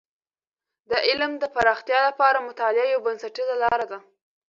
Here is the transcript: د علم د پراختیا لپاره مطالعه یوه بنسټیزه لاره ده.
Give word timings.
د 0.89 0.91
علم 1.07 1.31
د 1.39 1.43
پراختیا 1.55 1.99
لپاره 2.09 2.45
مطالعه 2.49 2.87
یوه 2.93 3.03
بنسټیزه 3.05 3.55
لاره 3.63 3.85
ده. 3.91 3.99